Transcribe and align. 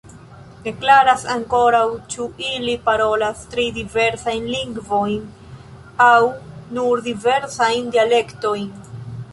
Ne 0.67 0.71
klaras 0.77 1.25
ankoraŭ, 1.33 1.81
ĉu 2.13 2.25
ili 2.45 2.73
parolas 2.87 3.45
tri 3.53 3.67
diversajn 3.77 4.49
lingvojn 4.57 5.21
aŭ 6.09 6.19
nur 6.79 7.07
diversajn 7.11 7.95
dialektojn. 7.99 8.69